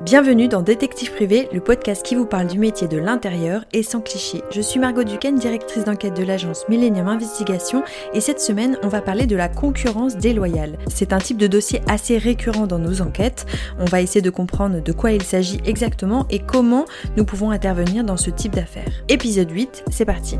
Bienvenue 0.00 0.48
dans 0.48 0.60
Détective 0.60 1.12
Privé, 1.12 1.48
le 1.52 1.60
podcast 1.60 2.04
qui 2.04 2.16
vous 2.16 2.26
parle 2.26 2.48
du 2.48 2.58
métier 2.58 2.88
de 2.88 2.98
l'intérieur 2.98 3.64
et 3.72 3.84
sans 3.84 4.00
cliché. 4.00 4.42
Je 4.50 4.60
suis 4.60 4.80
Margot 4.80 5.04
Duquesne, 5.04 5.38
directrice 5.38 5.84
d'enquête 5.84 6.16
de 6.16 6.24
l'agence 6.24 6.68
Millennium 6.68 7.06
Investigation 7.06 7.84
et 8.12 8.20
cette 8.20 8.40
semaine 8.40 8.76
on 8.82 8.88
va 8.88 9.00
parler 9.00 9.26
de 9.26 9.36
la 9.36 9.48
concurrence 9.48 10.16
déloyale. 10.16 10.78
C'est 10.88 11.12
un 11.12 11.18
type 11.18 11.38
de 11.38 11.46
dossier 11.46 11.80
assez 11.86 12.18
récurrent 12.18 12.66
dans 12.66 12.80
nos 12.80 13.02
enquêtes. 13.02 13.46
On 13.78 13.84
va 13.84 14.02
essayer 14.02 14.20
de 14.20 14.30
comprendre 14.30 14.82
de 14.82 14.92
quoi 14.92 15.12
il 15.12 15.22
s'agit 15.22 15.60
exactement 15.64 16.26
et 16.28 16.40
comment 16.40 16.86
nous 17.16 17.24
pouvons 17.24 17.52
intervenir 17.52 18.02
dans 18.02 18.16
ce 18.16 18.30
type 18.30 18.56
d'affaires. 18.56 18.92
Épisode 19.08 19.50
8, 19.50 19.84
c'est 19.90 20.04
parti. 20.04 20.38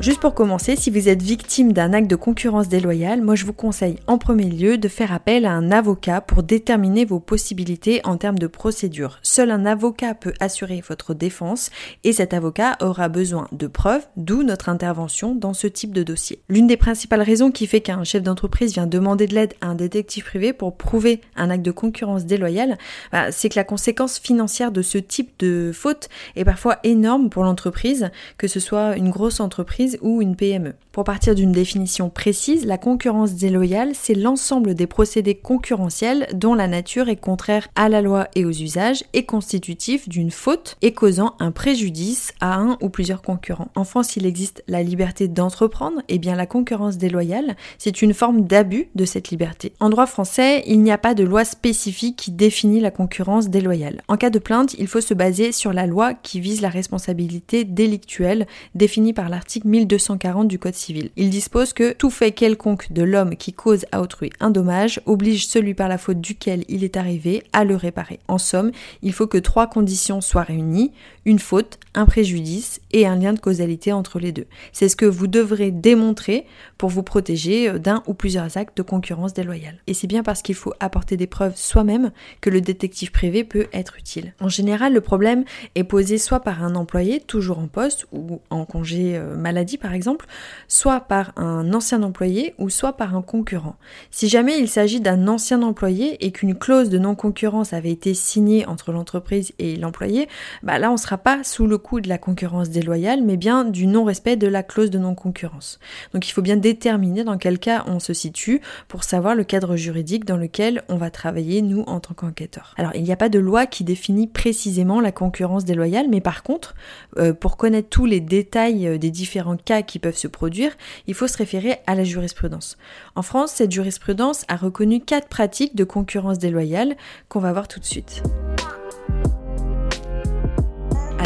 Juste 0.00 0.20
pour 0.20 0.32
commencer, 0.32 0.76
si 0.76 0.90
vous 0.90 1.08
êtes 1.08 1.22
victime 1.22 1.72
d'un 1.72 1.92
acte 1.92 2.08
de 2.08 2.14
concurrence 2.14 2.68
déloyale, 2.68 3.20
moi 3.20 3.34
je 3.34 3.44
vous 3.44 3.52
conseille 3.52 3.96
en 4.06 4.16
premier 4.16 4.48
lieu 4.48 4.78
de 4.78 4.86
faire 4.86 5.12
appel 5.12 5.44
à 5.44 5.50
un 5.50 5.72
avocat 5.72 6.20
pour 6.20 6.44
déterminer 6.44 7.04
vos 7.04 7.18
possibilités 7.18 8.00
en 8.04 8.16
termes 8.16 8.38
de 8.38 8.46
procédure. 8.46 9.18
Seul 9.22 9.50
un 9.50 9.66
avocat 9.66 10.14
peut 10.14 10.34
assurer 10.38 10.84
votre 10.88 11.14
défense 11.14 11.70
et 12.04 12.12
cet 12.12 12.32
avocat 12.32 12.76
aura 12.80 13.08
besoin 13.08 13.48
de 13.50 13.66
preuves, 13.66 14.06
d'où 14.16 14.44
notre 14.44 14.68
intervention 14.68 15.34
dans 15.34 15.52
ce 15.52 15.66
type 15.66 15.92
de 15.92 16.04
dossier. 16.04 16.42
L'une 16.48 16.68
des 16.68 16.76
principales 16.76 17.22
raisons 17.22 17.50
qui 17.50 17.66
fait 17.66 17.80
qu'un 17.80 18.04
chef 18.04 18.22
d'entreprise 18.22 18.74
vient 18.74 18.86
demander 18.86 19.26
de 19.26 19.34
l'aide 19.34 19.54
à 19.60 19.66
un 19.66 19.74
détective 19.74 20.22
privé 20.22 20.52
pour 20.52 20.76
prouver 20.76 21.22
un 21.34 21.50
acte 21.50 21.64
de 21.64 21.72
concurrence 21.72 22.24
déloyale, 22.24 22.78
bah, 23.10 23.32
c'est 23.32 23.48
que 23.48 23.58
la 23.58 23.64
conséquence 23.64 24.20
financière 24.20 24.70
de 24.70 24.82
ce 24.82 24.98
type 24.98 25.32
de 25.40 25.72
faute 25.74 26.08
est 26.36 26.44
parfois 26.44 26.78
énorme 26.84 27.30
pour 27.30 27.42
l'entreprise, 27.42 28.10
que 28.36 28.46
ce 28.46 28.60
soit 28.60 28.96
une 28.96 29.10
grosse 29.10 29.40
entreprise 29.40 29.87
ou 30.02 30.20
une 30.20 30.36
PME. 30.36 30.74
Pour 30.92 31.04
partir 31.04 31.36
d'une 31.36 31.52
définition 31.52 32.10
précise, 32.10 32.66
la 32.66 32.76
concurrence 32.76 33.34
déloyale, 33.34 33.92
c'est 33.94 34.14
l'ensemble 34.14 34.74
des 34.74 34.88
procédés 34.88 35.36
concurrentiels 35.36 36.26
dont 36.34 36.54
la 36.54 36.66
nature 36.66 37.08
est 37.08 37.16
contraire 37.16 37.68
à 37.76 37.88
la 37.88 38.02
loi 38.02 38.26
et 38.34 38.44
aux 38.44 38.50
usages 38.50 39.04
et 39.12 39.24
constitutif 39.24 40.08
d'une 40.08 40.32
faute 40.32 40.76
et 40.82 40.92
causant 40.92 41.36
un 41.38 41.52
préjudice 41.52 42.32
à 42.40 42.56
un 42.56 42.76
ou 42.80 42.88
plusieurs 42.88 43.22
concurrents. 43.22 43.68
En 43.76 43.84
France, 43.84 44.16
il 44.16 44.26
existe 44.26 44.64
la 44.66 44.82
liberté 44.82 45.28
d'entreprendre, 45.28 46.02
et 46.08 46.18
bien 46.18 46.34
la 46.34 46.46
concurrence 46.46 46.98
déloyale, 46.98 47.56
c'est 47.78 48.02
une 48.02 48.14
forme 48.14 48.42
d'abus 48.42 48.88
de 48.96 49.04
cette 49.04 49.28
liberté. 49.30 49.72
En 49.78 49.90
droit 49.90 50.06
français, 50.06 50.64
il 50.66 50.82
n'y 50.82 50.90
a 50.90 50.98
pas 50.98 51.14
de 51.14 51.22
loi 51.22 51.44
spécifique 51.44 52.16
qui 52.16 52.32
définit 52.32 52.80
la 52.80 52.90
concurrence 52.90 53.48
déloyale. 53.48 54.02
En 54.08 54.16
cas 54.16 54.30
de 54.30 54.38
plainte, 54.38 54.74
il 54.78 54.88
faut 54.88 55.00
se 55.00 55.14
baser 55.14 55.52
sur 55.52 55.72
la 55.72 55.86
loi 55.86 56.14
qui 56.14 56.40
vise 56.40 56.60
la 56.60 56.68
responsabilité 56.68 57.64
délictuelle 57.64 58.46
définie 58.74 59.12
par 59.12 59.28
l'article 59.28 59.68
1240 59.78 60.48
du 60.48 60.58
Code 60.58 60.74
civil. 60.74 61.10
Il 61.16 61.30
dispose 61.30 61.72
que 61.72 61.92
tout 61.92 62.10
fait 62.10 62.32
quelconque 62.32 62.92
de 62.92 63.02
l'homme 63.02 63.36
qui 63.36 63.52
cause 63.52 63.86
à 63.92 64.00
autrui 64.00 64.30
un 64.40 64.50
dommage 64.50 65.00
oblige 65.06 65.46
celui 65.46 65.74
par 65.74 65.88
la 65.88 65.98
faute 65.98 66.20
duquel 66.20 66.64
il 66.68 66.84
est 66.84 66.96
arrivé 66.96 67.42
à 67.52 67.64
le 67.64 67.76
réparer. 67.76 68.18
En 68.28 68.38
somme, 68.38 68.72
il 69.02 69.12
faut 69.12 69.26
que 69.26 69.38
trois 69.38 69.66
conditions 69.66 70.20
soient 70.20 70.42
réunies, 70.42 70.92
une 71.28 71.38
faute, 71.38 71.78
un 71.94 72.06
préjudice 72.06 72.80
et 72.90 73.06
un 73.06 73.16
lien 73.16 73.34
de 73.34 73.38
causalité 73.38 73.92
entre 73.92 74.18
les 74.18 74.32
deux. 74.32 74.46
C'est 74.72 74.88
ce 74.88 74.96
que 74.96 75.04
vous 75.04 75.26
devrez 75.26 75.70
démontrer 75.70 76.46
pour 76.78 76.88
vous 76.88 77.02
protéger 77.02 77.68
euh, 77.68 77.78
d'un 77.78 78.02
ou 78.06 78.14
plusieurs 78.14 78.56
actes 78.56 78.78
de 78.78 78.82
concurrence 78.82 79.34
déloyale. 79.34 79.76
Et 79.86 79.92
c'est 79.92 80.06
bien 80.06 80.22
parce 80.22 80.40
qu'il 80.40 80.54
faut 80.54 80.72
apporter 80.80 81.18
des 81.18 81.26
preuves 81.26 81.54
soi-même 81.54 82.12
que 82.40 82.48
le 82.48 82.62
détective 82.62 83.12
privé 83.12 83.44
peut 83.44 83.66
être 83.74 83.98
utile. 83.98 84.32
En 84.40 84.48
général, 84.48 84.94
le 84.94 85.02
problème 85.02 85.44
est 85.74 85.84
posé 85.84 86.16
soit 86.16 86.40
par 86.40 86.64
un 86.64 86.74
employé 86.74 87.20
toujours 87.20 87.58
en 87.58 87.66
poste 87.66 88.06
ou 88.12 88.40
en 88.48 88.64
congé 88.64 89.18
euh, 89.18 89.36
maladie 89.36 89.76
par 89.76 89.92
exemple, 89.92 90.24
soit 90.66 91.00
par 91.00 91.32
un 91.36 91.74
ancien 91.74 92.02
employé 92.02 92.54
ou 92.56 92.70
soit 92.70 92.94
par 92.94 93.14
un 93.14 93.22
concurrent. 93.22 93.76
Si 94.10 94.28
jamais 94.28 94.58
il 94.58 94.68
s'agit 94.68 95.00
d'un 95.00 95.28
ancien 95.28 95.60
employé 95.60 96.24
et 96.24 96.32
qu'une 96.32 96.54
clause 96.54 96.88
de 96.88 96.96
non-concurrence 96.96 97.74
avait 97.74 97.92
été 97.92 98.14
signée 98.14 98.64
entre 98.64 98.92
l'entreprise 98.92 99.52
et 99.58 99.76
l'employé, 99.76 100.26
bah 100.62 100.78
là 100.78 100.90
on 100.90 100.96
sera 100.96 101.17
pas 101.18 101.44
sous 101.44 101.66
le 101.66 101.78
coup 101.78 102.00
de 102.00 102.08
la 102.08 102.18
concurrence 102.18 102.70
déloyale, 102.70 103.22
mais 103.22 103.36
bien 103.36 103.64
du 103.64 103.86
non-respect 103.86 104.36
de 104.36 104.46
la 104.46 104.62
clause 104.62 104.90
de 104.90 104.98
non-concurrence. 104.98 105.78
Donc 106.14 106.28
il 106.28 106.32
faut 106.32 106.42
bien 106.42 106.56
déterminer 106.56 107.24
dans 107.24 107.38
quel 107.38 107.58
cas 107.58 107.84
on 107.86 107.98
se 107.98 108.12
situe 108.12 108.60
pour 108.88 109.04
savoir 109.04 109.34
le 109.34 109.44
cadre 109.44 109.76
juridique 109.76 110.24
dans 110.24 110.36
lequel 110.36 110.82
on 110.88 110.96
va 110.96 111.10
travailler 111.10 111.62
nous 111.62 111.82
en 111.82 112.00
tant 112.00 112.14
qu'enquêteurs. 112.14 112.74
Alors 112.78 112.92
il 112.94 113.02
n'y 113.02 113.12
a 113.12 113.16
pas 113.16 113.28
de 113.28 113.38
loi 113.38 113.66
qui 113.66 113.84
définit 113.84 114.26
précisément 114.26 115.00
la 115.00 115.12
concurrence 115.12 115.64
déloyale, 115.64 116.06
mais 116.08 116.20
par 116.20 116.42
contre, 116.42 116.74
euh, 117.18 117.32
pour 117.32 117.56
connaître 117.56 117.88
tous 117.88 118.06
les 118.06 118.20
détails 118.20 118.86
euh, 118.86 118.98
des 118.98 119.10
différents 119.10 119.56
cas 119.56 119.82
qui 119.82 119.98
peuvent 119.98 120.16
se 120.16 120.28
produire, 120.28 120.72
il 121.06 121.14
faut 121.14 121.26
se 121.26 121.36
référer 121.36 121.76
à 121.86 121.94
la 121.94 122.04
jurisprudence. 122.04 122.76
En 123.14 123.22
France, 123.22 123.52
cette 123.52 123.72
jurisprudence 123.72 124.44
a 124.48 124.56
reconnu 124.56 125.00
quatre 125.00 125.28
pratiques 125.28 125.76
de 125.76 125.84
concurrence 125.84 126.38
déloyale 126.38 126.96
qu'on 127.28 127.40
va 127.40 127.52
voir 127.52 127.68
tout 127.68 127.80
de 127.80 127.84
suite. 127.84 128.22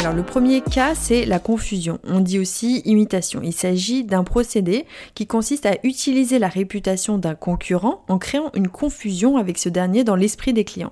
Alors 0.03 0.17
le 0.17 0.23
premier 0.23 0.59
cas, 0.59 0.95
c'est 0.95 1.23
la 1.23 1.39
confusion. 1.39 1.97
On 2.03 2.19
dit 2.19 2.37
aussi 2.37 2.81
imitation. 2.83 3.39
Il 3.41 3.53
s'agit 3.53 4.03
d'un 4.03 4.25
procédé 4.25 4.85
qui 5.15 5.27
consiste 5.27 5.65
à 5.65 5.77
utiliser 5.83 6.39
la 6.39 6.49
réputation 6.49 7.17
d'un 7.17 7.35
concurrent 7.35 8.03
en 8.09 8.17
créant 8.17 8.51
une 8.53 8.67
confusion 8.67 9.37
avec 9.37 9.57
ce 9.57 9.69
dernier 9.69 10.03
dans 10.03 10.17
l'esprit 10.17 10.51
des 10.51 10.65
clients. 10.65 10.91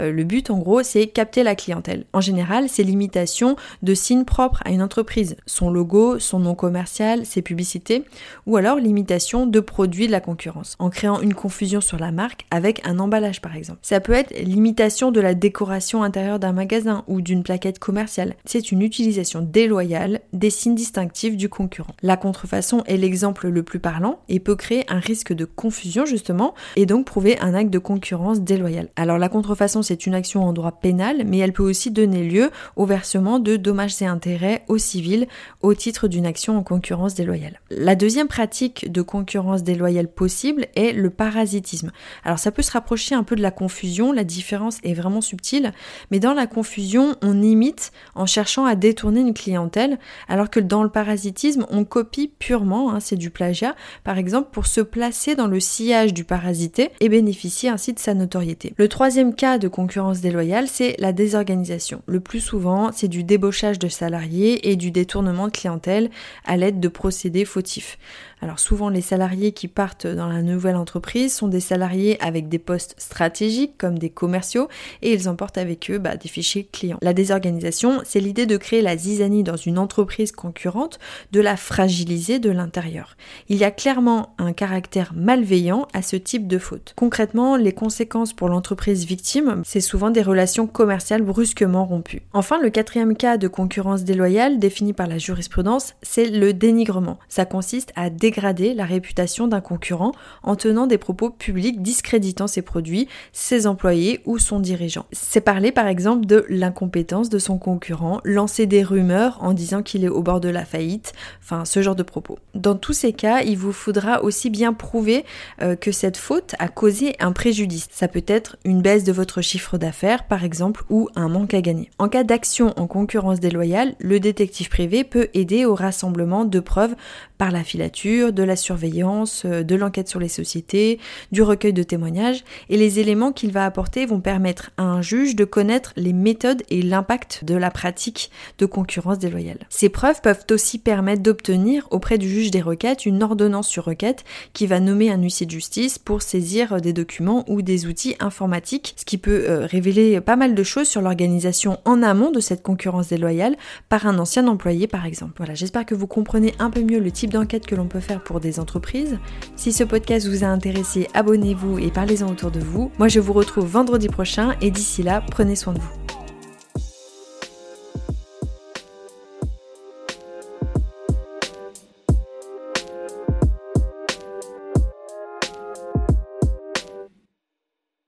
Euh, 0.00 0.10
le 0.10 0.24
but 0.24 0.50
en 0.50 0.58
gros, 0.58 0.82
c'est 0.82 1.06
capter 1.06 1.44
la 1.44 1.54
clientèle. 1.54 2.06
En 2.12 2.20
général, 2.20 2.68
c'est 2.68 2.82
l'imitation 2.82 3.54
de 3.84 3.94
signes 3.94 4.24
propres 4.24 4.60
à 4.64 4.70
une 4.70 4.82
entreprise, 4.82 5.36
son 5.46 5.70
logo, 5.70 6.18
son 6.18 6.40
nom 6.40 6.56
commercial, 6.56 7.26
ses 7.26 7.42
publicités, 7.42 8.02
ou 8.46 8.56
alors 8.56 8.78
l'imitation 8.78 9.46
de 9.46 9.60
produits 9.60 10.08
de 10.08 10.12
la 10.12 10.20
concurrence, 10.20 10.74
en 10.80 10.90
créant 10.90 11.20
une 11.20 11.34
confusion 11.34 11.80
sur 11.80 12.00
la 12.00 12.10
marque 12.10 12.44
avec 12.50 12.84
un 12.84 12.98
emballage 12.98 13.40
par 13.40 13.54
exemple. 13.54 13.78
Ça 13.82 14.00
peut 14.00 14.14
être 14.14 14.36
l'imitation 14.36 15.12
de 15.12 15.20
la 15.20 15.34
décoration 15.34 16.02
intérieure 16.02 16.40
d'un 16.40 16.52
magasin 16.52 17.04
ou 17.06 17.20
d'une 17.20 17.44
plaquette 17.44 17.78
commerciale 17.78 18.34
c'est 18.48 18.72
une 18.72 18.80
utilisation 18.80 19.42
déloyale 19.42 20.20
des 20.32 20.48
signes 20.48 20.74
distinctifs 20.74 21.36
du 21.36 21.50
concurrent. 21.50 21.92
La 22.02 22.16
contrefaçon 22.16 22.82
est 22.86 22.96
l'exemple 22.96 23.48
le 23.48 23.62
plus 23.62 23.78
parlant 23.78 24.20
et 24.30 24.40
peut 24.40 24.56
créer 24.56 24.84
un 24.88 25.00
risque 25.00 25.34
de 25.34 25.44
confusion 25.44 26.06
justement 26.06 26.54
et 26.74 26.86
donc 26.86 27.04
prouver 27.04 27.38
un 27.40 27.52
acte 27.52 27.70
de 27.70 27.78
concurrence 27.78 28.40
déloyale. 28.40 28.88
Alors 28.96 29.18
la 29.18 29.28
contrefaçon 29.28 29.82
c'est 29.82 30.06
une 30.06 30.14
action 30.14 30.44
en 30.44 30.54
droit 30.54 30.72
pénal 30.80 31.24
mais 31.26 31.36
elle 31.38 31.52
peut 31.52 31.62
aussi 31.62 31.90
donner 31.90 32.24
lieu 32.24 32.50
au 32.76 32.86
versement 32.86 33.38
de 33.38 33.56
dommages 33.56 34.00
et 34.00 34.06
intérêts 34.06 34.64
au 34.68 34.78
civil 34.78 35.28
au 35.60 35.74
titre 35.74 36.08
d'une 36.08 36.24
action 36.24 36.56
en 36.56 36.62
concurrence 36.62 37.14
déloyale. 37.14 37.60
La 37.70 37.96
deuxième 37.96 38.28
pratique 38.28 38.90
de 38.90 39.02
concurrence 39.02 39.62
déloyale 39.62 40.08
possible 40.08 40.68
est 40.74 40.92
le 40.92 41.10
parasitisme. 41.10 41.92
Alors 42.24 42.38
ça 42.38 42.50
peut 42.50 42.62
se 42.62 42.72
rapprocher 42.72 43.14
un 43.14 43.24
peu 43.24 43.36
de 43.36 43.42
la 43.42 43.50
confusion, 43.50 44.10
la 44.10 44.24
différence 44.24 44.78
est 44.84 44.94
vraiment 44.94 45.20
subtile, 45.20 45.74
mais 46.10 46.18
dans 46.18 46.32
la 46.32 46.46
confusion 46.46 47.14
on 47.20 47.42
imite 47.42 47.92
en 48.14 48.24
cherchant 48.24 48.37
à 48.38 48.74
détourner 48.74 49.20
une 49.20 49.34
clientèle, 49.34 49.98
alors 50.28 50.50
que 50.50 50.60
dans 50.60 50.82
le 50.82 50.88
parasitisme, 50.88 51.66
on 51.70 51.84
copie 51.84 52.30
purement, 52.38 52.92
hein, 52.92 53.00
c'est 53.00 53.16
du 53.16 53.30
plagiat, 53.30 53.74
par 54.04 54.18
exemple 54.18 54.48
pour 54.52 54.66
se 54.66 54.80
placer 54.80 55.34
dans 55.34 55.46
le 55.46 55.60
sillage 55.60 56.14
du 56.14 56.24
parasité 56.24 56.90
et 57.00 57.08
bénéficier 57.08 57.68
ainsi 57.68 57.92
de 57.92 57.98
sa 57.98 58.14
notoriété. 58.14 58.74
Le 58.76 58.88
troisième 58.88 59.34
cas 59.34 59.58
de 59.58 59.68
concurrence 59.68 60.20
déloyale, 60.20 60.68
c'est 60.68 60.94
la 60.98 61.12
désorganisation. 61.12 62.02
Le 62.06 62.20
plus 62.20 62.40
souvent, 62.40 62.90
c'est 62.92 63.08
du 63.08 63.24
débauchage 63.24 63.78
de 63.78 63.88
salariés 63.88 64.70
et 64.70 64.76
du 64.76 64.90
détournement 64.90 65.46
de 65.46 65.52
clientèle 65.52 66.10
à 66.44 66.56
l'aide 66.56 66.80
de 66.80 66.88
procédés 66.88 67.44
fautifs. 67.44 67.98
Alors 68.40 68.60
souvent 68.60 68.88
les 68.88 69.00
salariés 69.00 69.52
qui 69.52 69.66
partent 69.66 70.06
dans 70.06 70.28
la 70.28 70.42
nouvelle 70.42 70.76
entreprise 70.76 71.34
sont 71.34 71.48
des 71.48 71.60
salariés 71.60 72.20
avec 72.20 72.48
des 72.48 72.58
postes 72.58 72.94
stratégiques 72.98 73.76
comme 73.78 73.98
des 73.98 74.10
commerciaux 74.10 74.68
et 75.02 75.12
ils 75.12 75.28
emportent 75.28 75.58
avec 75.58 75.90
eux 75.90 75.98
bah, 75.98 76.16
des 76.16 76.28
fichiers 76.28 76.68
clients. 76.70 76.98
La 77.02 77.12
désorganisation, 77.12 78.00
c'est 78.04 78.20
l'idée 78.28 78.44
de 78.44 78.58
créer 78.58 78.82
la 78.82 78.94
zizanie 78.94 79.42
dans 79.42 79.56
une 79.56 79.78
entreprise 79.78 80.32
concurrente, 80.32 80.98
de 81.32 81.40
la 81.40 81.56
fragiliser 81.56 82.38
de 82.38 82.50
l'intérieur. 82.50 83.16
Il 83.48 83.56
y 83.56 83.64
a 83.64 83.70
clairement 83.70 84.34
un 84.36 84.52
caractère 84.52 85.12
malveillant 85.16 85.88
à 85.94 86.02
ce 86.02 86.16
type 86.16 86.46
de 86.46 86.58
faute. 86.58 86.92
Concrètement, 86.94 87.56
les 87.56 87.72
conséquences 87.72 88.34
pour 88.34 88.50
l'entreprise 88.50 89.06
victime, 89.06 89.62
c'est 89.64 89.80
souvent 89.80 90.10
des 90.10 90.20
relations 90.20 90.66
commerciales 90.66 91.22
brusquement 91.22 91.86
rompues. 91.86 92.20
Enfin, 92.34 92.60
le 92.60 92.68
quatrième 92.68 93.16
cas 93.16 93.38
de 93.38 93.48
concurrence 93.48 94.04
déloyale 94.04 94.58
défini 94.58 94.92
par 94.92 95.06
la 95.06 95.16
jurisprudence, 95.16 95.94
c'est 96.02 96.26
le 96.26 96.52
dénigrement. 96.52 97.18
Ça 97.30 97.46
consiste 97.46 97.94
à 97.96 98.10
dégrader 98.10 98.74
la 98.74 98.84
réputation 98.84 99.48
d'un 99.48 99.62
concurrent 99.62 100.12
en 100.42 100.54
tenant 100.54 100.86
des 100.86 100.98
propos 100.98 101.30
publics 101.30 101.80
discréditant 101.80 102.46
ses 102.46 102.60
produits, 102.60 103.08
ses 103.32 103.66
employés 103.66 104.20
ou 104.26 104.36
son 104.36 104.60
dirigeant. 104.60 105.06
C'est 105.12 105.40
parler 105.40 105.72
par 105.72 105.86
exemple 105.86 106.26
de 106.26 106.44
l'incompétence 106.50 107.30
de 107.30 107.38
son 107.38 107.56
concurrent 107.56 108.17
lancer 108.24 108.66
des 108.66 108.82
rumeurs 108.82 109.38
en 109.40 109.52
disant 109.52 109.82
qu'il 109.82 110.04
est 110.04 110.08
au 110.08 110.22
bord 110.22 110.40
de 110.40 110.48
la 110.48 110.64
faillite, 110.64 111.12
enfin 111.42 111.64
ce 111.64 111.82
genre 111.82 111.96
de 111.96 112.02
propos. 112.02 112.38
Dans 112.54 112.74
tous 112.74 112.92
ces 112.92 113.12
cas, 113.12 113.42
il 113.42 113.56
vous 113.56 113.72
faudra 113.72 114.22
aussi 114.22 114.50
bien 114.50 114.72
prouver 114.72 115.24
euh, 115.62 115.76
que 115.76 115.92
cette 115.92 116.16
faute 116.16 116.54
a 116.58 116.68
causé 116.68 117.14
un 117.20 117.32
préjudice. 117.32 117.88
Ça 117.90 118.08
peut 118.08 118.24
être 118.26 118.56
une 118.64 118.82
baisse 118.82 119.04
de 119.04 119.12
votre 119.12 119.40
chiffre 119.42 119.78
d'affaires 119.78 120.24
par 120.26 120.44
exemple 120.44 120.84
ou 120.90 121.08
un 121.16 121.28
manque 121.28 121.54
à 121.54 121.60
gagner. 121.60 121.90
En 121.98 122.08
cas 122.08 122.24
d'action 122.24 122.72
en 122.76 122.86
concurrence 122.86 123.40
déloyale, 123.40 123.94
le 123.98 124.20
détective 124.20 124.68
privé 124.68 125.04
peut 125.04 125.28
aider 125.34 125.64
au 125.64 125.74
rassemblement 125.74 126.44
de 126.44 126.60
preuves 126.60 126.94
par 127.38 127.52
la 127.52 127.64
filature, 127.64 128.32
de 128.32 128.42
la 128.42 128.56
surveillance, 128.56 129.44
euh, 129.44 129.62
de 129.62 129.74
l'enquête 129.74 130.08
sur 130.08 130.20
les 130.20 130.28
sociétés, 130.28 130.98
du 131.32 131.42
recueil 131.42 131.72
de 131.72 131.82
témoignages, 131.82 132.44
et 132.68 132.76
les 132.76 132.98
éléments 132.98 133.32
qu'il 133.32 133.52
va 133.52 133.64
apporter 133.64 134.06
vont 134.06 134.20
permettre 134.20 134.70
à 134.76 134.82
un 134.82 135.02
juge 135.02 135.36
de 135.36 135.44
connaître 135.44 135.92
les 135.96 136.12
méthodes 136.12 136.62
et 136.68 136.82
l'impact 136.82 137.44
de 137.44 137.54
la 137.54 137.70
pratique 137.70 138.30
de 138.58 138.66
concurrence 138.66 139.18
déloyale. 139.18 139.60
Ces 139.70 139.88
preuves 139.88 140.20
peuvent 140.20 140.44
aussi 140.50 140.78
permettre 140.78 141.22
d'obtenir 141.22 141.86
auprès 141.90 142.18
du 142.18 142.28
juge 142.28 142.50
des 142.50 142.60
requêtes 142.60 143.06
une 143.06 143.22
ordonnance 143.22 143.68
sur 143.68 143.84
requête 143.84 144.24
qui 144.52 144.66
va 144.66 144.80
nommer 144.80 145.10
un 145.10 145.22
huissier 145.22 145.46
de 145.46 145.50
justice 145.50 145.98
pour 145.98 146.22
saisir 146.22 146.80
des 146.80 146.92
documents 146.92 147.44
ou 147.48 147.62
des 147.62 147.86
outils 147.86 148.16
informatiques, 148.20 148.94
ce 148.96 149.04
qui 149.04 149.18
peut 149.18 149.44
euh, 149.48 149.66
révéler 149.66 150.20
pas 150.20 150.36
mal 150.36 150.54
de 150.54 150.62
choses 150.62 150.88
sur 150.88 151.00
l'organisation 151.00 151.78
en 151.84 152.02
amont 152.02 152.30
de 152.30 152.40
cette 152.40 152.62
concurrence 152.62 153.08
déloyale 153.08 153.56
par 153.88 154.06
un 154.06 154.18
ancien 154.18 154.46
employé 154.48 154.86
par 154.86 155.06
exemple. 155.06 155.34
Voilà, 155.36 155.54
j'espère 155.54 155.86
que 155.86 155.94
vous 155.94 156.06
comprenez 156.06 156.54
un 156.58 156.70
peu 156.70 156.82
mieux 156.82 156.98
le 156.98 157.10
type 157.28 157.32
d'enquête 157.32 157.66
que 157.66 157.74
l'on 157.74 157.86
peut 157.86 158.00
faire 158.00 158.22
pour 158.22 158.40
des 158.40 158.58
entreprises. 158.58 159.18
Si 159.56 159.72
ce 159.72 159.84
podcast 159.84 160.26
vous 160.26 160.44
a 160.44 160.46
intéressé, 160.46 161.08
abonnez-vous 161.14 161.78
et 161.78 161.90
parlez-en 161.90 162.28
autour 162.28 162.50
de 162.50 162.60
vous. 162.60 162.90
Moi 162.98 163.08
je 163.08 163.20
vous 163.20 163.32
retrouve 163.32 163.66
vendredi 163.66 164.08
prochain 164.08 164.54
et 164.60 164.70
d'ici 164.70 165.02
là, 165.02 165.22
prenez 165.30 165.56
soin 165.56 165.74
de 165.74 165.78
vous. 165.78 166.07